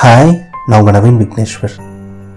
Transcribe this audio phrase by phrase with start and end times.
[0.00, 0.32] Hi
[0.66, 1.72] நான் உங்கள் நவீன் விக்னேஸ்வர்.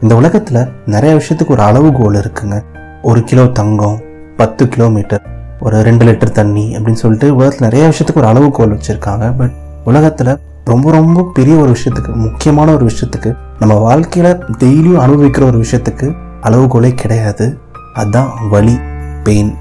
[0.02, 2.56] இந்த உலகத்தில் நிறைய விஷயத்துக்கு ஒரு அளவுகோல் இருக்குங்க.
[3.02, 3.98] ஒரு கிலோ தங்கம்
[4.38, 5.22] பத்து கிலோமீட்டர்
[5.60, 9.38] ஒரு ரெண்டு லிட்டர் தண்ணி அப்படின்னு சொல்லிட்டு உலகத்தில் நிறைய விஷயத்துக்கு ஒரு அளவுகோல் வச்சுருக்காங்க.
[9.38, 9.52] பட்
[9.86, 10.32] உலகத்தில்
[10.66, 16.10] ரொம்ப ரொம்ப பெரிய ஒரு விஷயத்துக்கு முக்கியமான ஒரு விஷயத்துக்கு நம்ம வாழ்க்கையில் டெய்லியும் அனுபவிக்கிற ஒரு விஷயத்துக்கு
[16.42, 17.58] அளவுகோலே கிடையாது.
[17.94, 18.80] அதுதான் வலி
[19.24, 19.54] பெயின்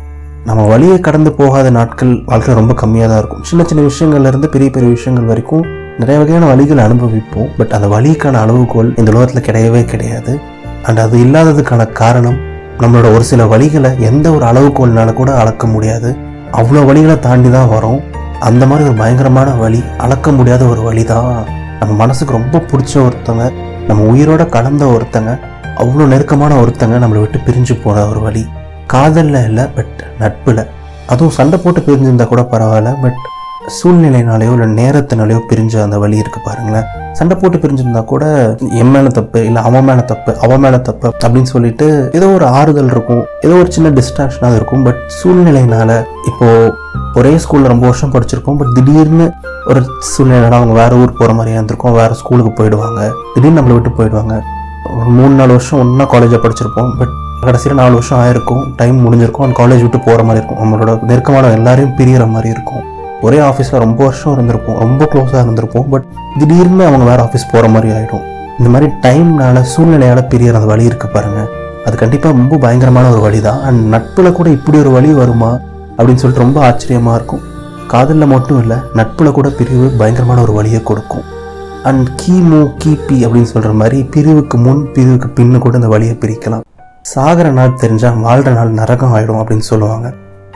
[0.45, 3.43] நம்ம வழியை கடந்து போகாத நாட்கள் வாழ்க்கையில் ரொம்ப கம்மியாக தான் இருக்கும்.
[3.43, 5.67] சின்ன சின்ன விஷயங்கள்லேருந்து பெரிய பெரிய விஷயங்கள் வரைக்கும்
[6.01, 7.49] நிறைய வகையான வழிகளை அனுபவிப்போம்.
[7.59, 10.33] பட் அந்த வழிக்கான அளவுகோல் இந்த உலகத்தில் கிடையவே கிடையாது.
[10.87, 12.39] அண்ட் அது இல்லாததுக்கான காரணம்
[12.83, 16.11] நம்மளோட ஒரு சில வழிகளை எந்த ஒரு அளவுகோல்னால கூட அளக்க முடியாது.
[16.61, 18.01] அவ்வளோ வழிகளை தாண்டி தான் வரும்.
[18.49, 21.33] அந்த மாதிரி ஒரு பயங்கரமான வழி அளக்க முடியாத ஒரு வழி தான்
[21.81, 23.45] நம்ம மனசுக்கு ரொம்ப பிடிச்ச ஒருத்தங்க
[23.89, 25.33] நம்ம உயிரோட கலந்த ஒருத்தங்க
[25.83, 28.45] அவ்வளோ நெருக்கமான ஒருத்தங்க நம்மளை விட்டு பிரிஞ்சு போன ஒரு வழி
[28.95, 30.63] காதலில் இல்லை பட் நட்பில்.
[31.13, 33.21] அதுவும் சண்டை போட்டு பிரிஞ்சிருந்தா கூட பரவாயில்ல பட்
[33.69, 36.87] சூழ்நிலைனாலேயோ இல்லை நேரத்தினாலேயோ பிரிஞ்ச அந்த வழி இருக்குது பாருங்களேன்.
[37.13, 38.25] சண்டை போட்டு பிரிஞ்சிருந்தா கூட
[38.81, 42.91] என் மேலே தப்பு இல்லை அவன் மேலே தப்பு அவன் மேலே தப்பு அப்படின்னு சொல்லிட்டு ஏதோ ஒரு ஆறுதல்
[42.95, 44.83] இருக்கும் ஏதோ ஒரு சின்ன டிஸ்ட்ராக்ஷனாக இருக்கும்.
[44.83, 46.73] பட் சூழ்நிலைனால இப்போது
[47.15, 49.31] ஒரே ஸ்கூலில் ரொம்ப வருஷம் படிச்சிருக்கோம் பட் திடீர்னு
[49.67, 49.81] ஒரு
[50.13, 51.93] சூழ்நிலைனால அவங்க வேறு ஊர் போகிற மாதிரியா இருந்திருக்கும்.
[51.93, 53.11] வேறு ஸ்கூலுக்கு போயிடுவாங்க.
[53.35, 54.41] திடீர்னு நம்மளை விட்டு போயிடுவாங்க.
[54.99, 56.93] ஒரு மூணு நாலு வருஷம் ஒன்றா காலேஜில் படிச்சிருப்போம்.
[56.99, 57.09] பட்
[57.41, 58.63] கடைசியில் நாலு வருஷம் ஆயிருக்கும்.
[58.77, 59.45] டைம் முடிஞ்சிருக்கும்.
[59.47, 60.63] அண்ட் காலேஜ் விட்டு போகிற மாதிரி இருக்கும்.
[60.63, 62.85] நம்மளோட நெருக்கமான எல்லாரையும் பிரியிற மாதிரி இருக்கும்.
[63.23, 66.07] ஒரே ஆஃபீஸில் ரொம்ப வருஷம் இருந்திருப்போம் ரொம்ப க்ளோஸாக இருந்திருப்போம் பட்
[66.39, 68.25] திடீர்னு அவங்க வேறு ஆஃபீஸ் போகிற மாதிரி ஆகிடும்
[68.59, 71.49] இந்த மாதிரி டைம்னால சூழ்நிலையால் பிரியற அந்த வழி இருக்குது பாருங்கள்
[71.87, 75.59] அது கண்டிப்பாக ரொம்ப பயங்கரமான ஒரு வழி தான் அண்ட் நட்பில் கூட இப்படி ஒரு வழி வருமா?
[75.99, 77.43] அப்படின்னு சொல்லிட்டு ரொம்ப ஆச்சரியமாக இருக்கும்.
[77.87, 81.25] காதலில் மட்டும் இல்லை நட்பில் கூட பிரிவு பயங்கரமான ஒரு வழியை கொடுக்கும்.
[81.83, 86.61] அண்ட் கிமு கிபி அப்படின்னு சொல்கிற மாதிரி பிரிவுக்கு முன் பிரிவுக்கு பின்னு கூட இந்த வழியை பிரிக்கலாம்.
[87.03, 90.15] சாகிற நாள் தெரிஞ்சால் வாழ்கிற நாள் நரகம் ஆகிடும் அப்படின்னு சொல்லுவாங்க.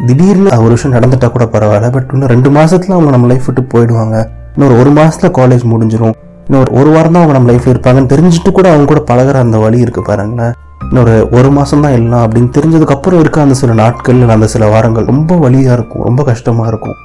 [0.09, 4.17] திடீர்னு ஒரு விஷயம் நடந்துட்டா கூட பரவாயில்ல பட் இன்னும் ரெண்டு மாசத்துல அவங்க நம்ம லைஃப் விட்டு போயிடுவாங்க.
[4.57, 6.15] இன்னொரு ஒரு மாசத்துல காலேஜ் முடிஞ்சிடும்
[6.49, 9.79] இன்னொரு ஒரு வாரம் தான் அவங்க நம்ம லைஃப்ல இருப்பாங்கன்னு தெரிஞ்சுட்டு கூட அவங்க கூட பழகுற அந்த வழி
[9.85, 10.55] இருக்கு பாருங்களேன்.
[10.89, 15.07] இன்னொரு ஒரு மாசம் தான் எல்லாம் அப்படின்னு தெரிஞ்சதுக்கு அப்புறம் இருக்க அந்த சில நாட்கள் அந்த சில வாரங்கள்
[15.13, 16.97] ரொம்ப வழியா இருக்கும் ரொம்ப கஷ்டமா இருக்கும்.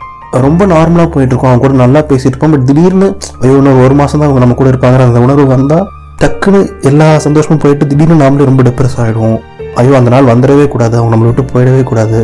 [0.46, 1.52] ரொம்ப நார்மலாக போயிட்டு இருக்கோம்.
[1.52, 3.08] அவங்க கூட நல்லா பேசிட்டு இருப்போம் பட் திடீர்னு
[3.44, 5.80] ஐயோ இன்னொரு ஒரு மாசம் தான் அவங்க நம்ம கூட இருப்பாங்கிற அந்த உணர்வு வந்தா
[6.24, 6.60] டக்குன்னு
[6.90, 9.40] எல்லா சந்தோஷமும் போயிட்டு திடீர்னு நாமளே ரொம்ப டிப்ரெஸ் ஆகிடுவோம்
[9.82, 12.20] ஐயோ அந்த நாள் வந்துடவே கூடாது அவங்க நம்மளை விட்டு போயிடவே கூடாது.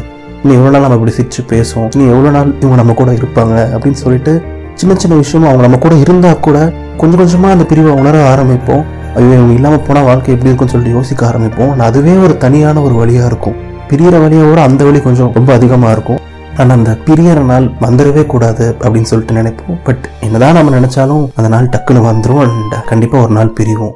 [0.47, 1.87] நீ எவ்வளோ நாள் நம்ம இப்படி சிரிச்சு பேசுவோம்.
[1.99, 4.33] நீ எவ்வளோ நாள் இவங்க நம்ம கூட இருப்பாங்க அப்படின்னு சொல்லிட்டு
[4.79, 6.57] சின்ன சின்ன விஷயமும் அவங்க நம்ம கூட இருந்தால் கூட
[7.01, 8.83] கொஞ்சம் கொஞ்சமாக அந்த பிரிவை உணர ஆரம்பிப்போம்.
[9.17, 11.71] ஐயோ இவங்க இல்லாமல் போனால் வாழ்க்கை எப்படி இருக்கும்னு சொல்லிட்டு யோசிக்க ஆரம்பிப்போம்.
[11.87, 13.55] அதுவே ஒரு தனியான ஒரு வழியாக இருக்கும்.
[13.89, 16.21] பிரியற வழியை விட அந்த வழி கொஞ்சம் ரொம்ப அதிகமாக இருக்கும்.
[16.59, 19.79] ஆனால் அந்த பிரியற நாள் வந்துடவே கூடாது அப்படின்னு சொல்லிட்டு நினைப்போம்.
[19.87, 23.95] பட் என்னதான் நம்ம நினச்சாலும் அந்த நாள் டக்குன்னு வந்துடும் அண்ட் கண்டிப்பாக ஒரு நாள் பிரிவோம்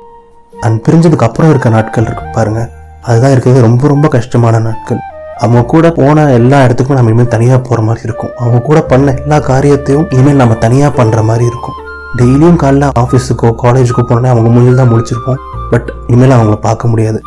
[0.54, 2.64] அண்ட் பிரிஞ்சதுக்கு அப்புறம் இருக்க நாட்கள் இருக்கு பாருங்க.
[3.10, 5.02] அதுதான் இருக்கிறது ரொம்ப ரொம்ப கஷ்டமான நாட்கள்.
[5.44, 8.32] அவங்க கூட போன எல்லா இடத்துக்கும் நம்ம இனிமேல் தனியாக போகிற மாதிரி இருக்கும்.
[8.42, 11.78] அவங்க கூட பண்ண எல்லா காரியத்தையும் இனிமேல் நம்ம தனியாக பண்ணுற மாதிரி இருக்கும்.
[12.20, 15.40] டெய்லியும் காலைல ஆஃபீஸுக்கோ காலேஜுக்கோ போனோடனே அவங்க மூஞ்சில் தான் முடிச்சிருப்போம்
[15.72, 17.20] பட் இனிமேல் அவங்கள பார்க்க முடியாது.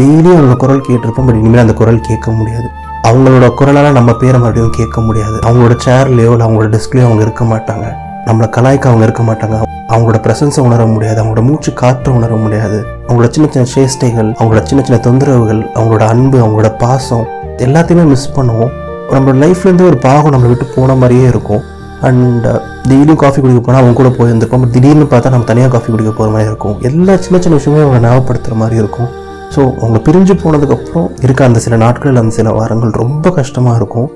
[0.00, 2.68] டெய்லியும் அவங்க குரல் கேட்டிருப்போம் பட் இனிமேல் அந்த குரல் கேட்க முடியாது.
[3.08, 5.36] அவங்களோட குரலால் நம்ம பேரை மறுபடியும் கேட்க முடியாது.
[5.46, 7.86] அவங்களோட சேர்லேயோ இல்லை அவங்களோட டெஸ்க்லேயோ அவங்க இருக்க மாட்டாங்க.
[8.26, 9.58] நம்மளை கலாய்க்க அவங்க இருக்க மாட்டாங்க.
[9.92, 11.18] அவங்களோட பிரசன்ஸை உணர முடியாது.
[11.22, 12.78] அவங்களோட மூச்சு காற்றை உணர முடியாது.
[13.06, 17.26] அவங்களோட சின்ன சின்ன சேஷ்டைகள் அவங்களோட சின்ன சின்ன தொந்தரவுகள் அவங்களோட அன்பு அவங்களோட பாசம்
[17.66, 18.72] எல்லாத்தையுமே மிஸ் பண்ணுவோம்.
[19.12, 21.62] நம்மளோட லைஃப்லேருந்து ஒரு பாகம் நம்மளை விட்டு போன மாதிரியே இருக்கும்.
[22.08, 22.46] அண்ட்
[22.90, 26.30] டெய்லியும் காஃபி குடிக்க போனால் அவங்க கூட போயிருந்துருக்கோம் பட் திடீர்னு பார்த்தா நம்ம தனியாக காஃபி குடிக்க போகிற
[26.34, 26.76] மாதிரி இருக்கும்.
[26.90, 29.08] எல்லா சின்ன சின்ன விஷயமும் அவங்க ஞாபகப்படுத்துகிற மாதிரி இருக்கும்.
[29.54, 34.08] ஸோ அவங்க பிரிஞ்சு போனதுக்கப்புறம் இருக்க அந்த சில நாட்கள் அந்த சில வாரங்கள் ரொம்ப கஷ்டமாக இருக்கும்.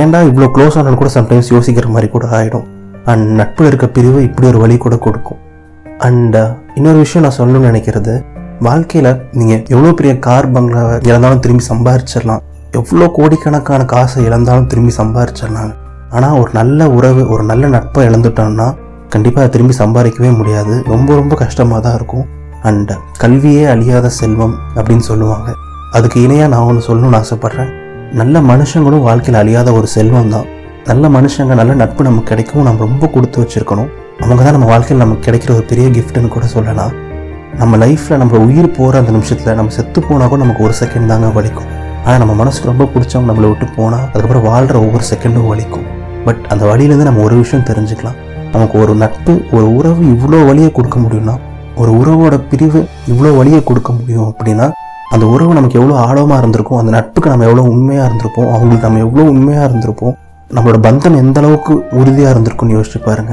[0.00, 2.66] ஏன்டா இவ்வளோ க்ளோஸ் ஆனாலும் கூட சம்டைம்ஸ் யோசிக்கிற மாதிரி கூட ஆகிடும்
[3.12, 5.40] அண்ட் நட்பு இருக்க பிரிவு இப்படி ஒரு வழி கூட கொடுக்கும்.
[6.08, 6.48] அண்ட் uh,
[6.78, 8.14] இன்னொரு விஷயம் நான் சொல்லணும்னு நினைக்கிறது
[8.66, 12.42] வாழ்க்கையில் நீங்கள் எவ்வளோ பெரிய கார் பங்களா இருந்தாலும் திரும்பி சம்பாரிச்சிடலாம்.
[12.78, 15.72] எவ்வளோ கோடிக்கணக்கான காசை இழந்தாலும் திரும்பி சம்பாரிச்சிடலாம்
[16.16, 18.68] ஆனால் ஒரு நல்ல உறவு ஒரு நல்ல நட்பை இழந்துட்டோம்னா
[19.14, 20.74] கண்டிப்பாக திரும்பி சம்பாதிக்கவே முடியாது.
[20.92, 22.24] ரொம்ப ரொம்ப கஷ்டமாக தான் இருக்கும்.
[22.68, 25.48] அண்ட் கல்வியே அழியாத செல்வம் அப்படின்னு சொல்லுவாங்க.
[25.98, 27.70] அதுக்கு இணையாக நான் ஒன்று சொல்லணும்னு ஆசைப்பட்றேன்.
[28.20, 30.48] நல்ல மனுஷங்களும் வாழ்க்கையில் அழியாத ஒரு செல்வம் தான்.
[30.90, 33.92] நல்ல மனுஷங்க நல்ல நட்பு நமக்கு கிடைக்கவும் நம்ம ரொம்ப கொடுத்து வச்சிருக்கணும்.
[34.22, 36.92] அவங்க தான் நம்ம வாழ்க்கையில் நமக்கு கிடைக்கிற ஒரு பெரிய கிஃப்ட்டுன்னு கூட சொல்லலாம்.
[37.60, 41.30] நம்ம லைஃப்பில் நம்ம உயிர் போகிற அந்த நிமிஷத்தில் நம்ம செத்து போனால் கூட நமக்கு ஒரு செகண்ட் தாங்க
[41.38, 41.70] வலிக்கும்.
[42.04, 45.86] ஆனால் நம்ம மனசுக்கு ரொம்ப பிடிச்சவங்க நம்மளை விட்டு போனால் அதுக்கப்புறம் வாழ்கிற ஒவ்வொரு செகண்டும் வலிக்கும்.
[46.26, 48.16] பட் அந்த வழியிலேருந்து நம்ம ஒரு விஷயம் தெரிஞ்சுக்கலாம்.
[48.54, 51.34] நமக்கு ஒரு நட்பு ஒரு உறவு இவ்வளோ வழியை கொடுக்க முடியும்னா
[51.82, 52.80] ஒரு உறவோட பிரிவு
[53.12, 54.66] இவ்வளோ வழியை கொடுக்க முடியும் அப்படின்னா
[55.14, 59.24] அந்த உறவு நமக்கு எவ்வளோ ஆழமாக இருந்திருக்கும் அந்த நட்புக்கு நம்ம எவ்வளோ உண்மையாக இருந்திருப்போம் அவங்களுக்கு நம்ம எவ்வளோ
[59.34, 60.14] உண்மையாக இருந்திருப்போம்
[60.56, 63.32] நம்மளோட பந்தம் எந்த அளவுக்கு உறுதியாக இருந்திருக்கும்னு யோசிச்சு பாருங்க.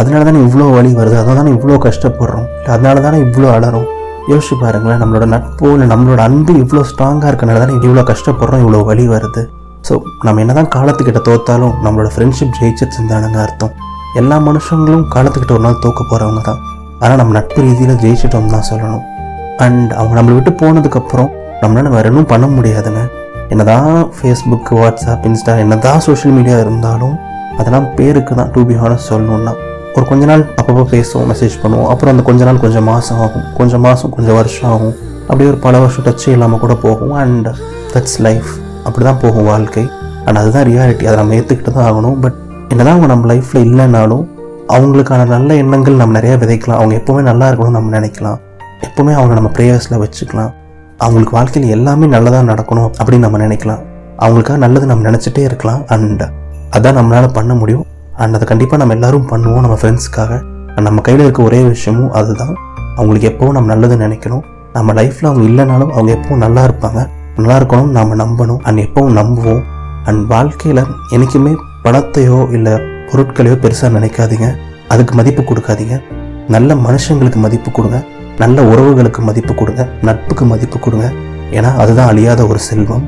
[0.00, 3.88] அதனால தானே இவ்வளோ வழி வருது அதனால தானே இவ்வளோ கஷ்டப்படுறோம் இல்லை அதனால தானே இவ்வளோ அலறோம்.
[4.30, 9.04] யோசிச்சு பாருங்களேன் நம்மளோட நட்போ இல்லை நம்மளோட அன்பு இவ்வளோ ஸ்ட்ராங்காக இருக்கனால தானே இவ்வளோ கஷ்டப்படுறோம் இவ்வளோ வழி
[9.14, 9.42] வருது.
[9.88, 9.94] ஸோ
[10.26, 13.72] நம்ம என்னதான் காலத்துக்கிட்ட தோத்தாலும் நம்மளோட ஃப்ரெண்ட்ஷிப் ஜெயிச்சிருச்சுன்னு தானுங்க அர்த்தம்.
[14.20, 16.60] எல்லா மனுஷங்களும் காலத்துக்கிட்ட ஒரு நாள் தோக்க போகிறவங்க தான்.
[17.02, 19.04] ஆனால் நம்ம நட்பு ரீதியில் ஜெயிச்சிட்டோம் தான் சொல்லணும்.
[19.66, 21.30] அண்ட் அவங்க நம்மளை விட்டு போனதுக்கப்புறம்
[21.62, 23.02] நம்மளால வேறு எதுவும் பண்ண முடியாதுங்க.
[23.52, 27.16] என்ன தான் ஃபேஸ்புக் வாட்ஸ்அப் இன்ஸ்டா என்னதான் சோஷியல் மீடியா இருந்தாலும்
[27.60, 29.52] அதெல்லாம் பேருக்கு தான் டூ பி ஹானஸ் சொல்லணுன்னா
[29.94, 31.86] ஒரு கொஞ்ச நாள் அப்பப்போ பேசுவோம் மெசேஜ் பண்ணுவோம்.
[31.86, 33.44] அப்புறம் அந்த கொஞ்ச நாள் கொஞ்சம் மாதம் ஆகும்.
[33.56, 34.94] கொஞ்சம் மாதம் கொஞ்சம் வருஷம் ஆகும்.
[35.20, 37.12] அப்படியே ஒரு பல வருஷம் டச்சே இல்லாமல் கூட போகும்.
[37.12, 37.48] அண்ட்
[37.92, 38.50] தட்ஸ் லைஃப்
[38.84, 39.88] அப்படி தான் போகும் வாழ்க்கை.
[40.24, 42.20] அண்ட் அதுதான் ரியாலிட்டி அதை நம்ம ஏற்றுக்கிட்டு தான் ஆகணும்.
[42.20, 42.34] பட்
[42.68, 44.24] என்ன தான் அவங்க நம்ம லைஃப்பில் இல்லைனாலும்
[44.68, 46.80] அவங்களுக்கான நல்ல எண்ணங்கள் நம்ம நிறையா விதைக்கலாம்.
[46.80, 48.38] அவங்க எப்போவுமே நல்லா இருக்கணும்னு நம்ம நினைக்கலாம்.
[48.80, 50.52] எப்போவுமே அவங்க நம்ம ப்ரேயர்ஸில் வச்சுக்கலாம்.
[50.96, 53.80] அவங்களுக்கு வாழ்க்கையில் எல்லாமே நல்லதாக நடக்கணும் அப்படின்னு நம்ம நினைக்கலாம்.
[54.18, 55.82] அவங்களுக்காக நல்லது நம்ம நினச்சிட்டே இருக்கலாம்.
[55.86, 56.22] அண்ட்
[56.76, 57.86] அதான் நம்மளால் பண்ண முடியும்.
[58.20, 60.42] அண்ட் அதை கண்டிப்பாக நம்ம எல்லாரும் பண்ணுவோம் நம்ம ஃப்ரெண்ட்ஸ்க்காக
[60.76, 62.54] நம்ம கையில் இருக்க ஒரே விஷயமும் அதுதான்.
[62.96, 64.42] அவங்களுக்கு எப்போவும் நம்ம நல்லது நினைக்கணும்.
[64.72, 67.08] நம்ம லைஃப்பில் அவங்க இல்லைனாலும் அவங்க எப்பவும் நல்லா இருப்பாங்க.
[67.36, 68.60] நல்லா இருக்கணும் நம்ம நம்பணும்.
[68.62, 69.62] அண்ட் எப்பவும் நம்புவோம்.
[70.04, 71.52] அண்ட் வாழ்க்கையில் என்றைக்குமே
[71.84, 72.72] பணத்தையோ இல்லை
[73.12, 74.48] பொருட்களையோ பெருசாக நினைக்காதீங்க.
[74.88, 76.02] அதுக்கு மதிப்பு கொடுக்காதீங்க.
[76.48, 78.04] நல்ல மனுஷங்களுக்கு மதிப்பு கொடுங்க.
[78.38, 79.88] நல்ல உறவுகளுக்கு மதிப்பு கொடுங்க.
[80.02, 81.12] நட்புக்கு மதிப்பு கொடுங்க.
[81.50, 83.06] ஏன்னா அதுதான் அழியாத ஒரு செல்வம்.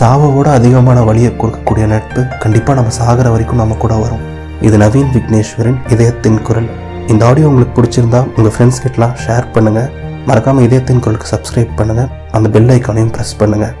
[0.00, 4.30] சாவோட அதிகமான வழியை கொடுக்கக்கூடிய நட்பு கண்டிப்பாக நம்ம சாகிற வரைக்கும் நம்ம கூட வரும்.
[4.68, 6.68] இது நவீன் விக்னேஸ்வரன் இதயத்தின் குரல்.
[7.12, 9.90] இந்த ஆடியோ உங்களுக்கு பிடிச்சிருந்தா உங்கள் ஃப்ரெண்ட்ஸ் கிட்டலாம் ஷேர் பண்ணுங்கள்
[10.28, 13.74] மறக்காமல் இதயத்தின் குரலுக்கு சப்ஸ்கிரைப் பண்ணுங்கள் அந்த பெல் ஐக்கானையும் ப்ரெஸ் பண்ணுங்கள்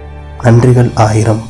[0.46, 1.42] நன்றிகள் ஆயிரம்.